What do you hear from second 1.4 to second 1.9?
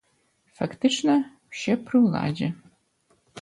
усе